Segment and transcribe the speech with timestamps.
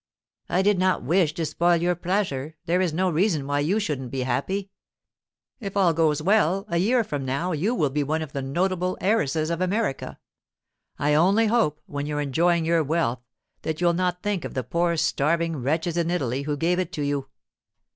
[0.49, 4.09] 'I did not wish to spoil your pleasure; there is no reason why you shouldn't
[4.09, 4.71] be happy.
[5.59, 8.97] If all goes well, a year from now you will be one of the notable
[8.99, 10.17] heiresses of America.
[10.97, 13.19] I only hope, when you're enjoying your wealth,
[13.61, 17.03] that you'll not think of the poor starving wretches in Italy who gave it to
[17.03, 17.27] you.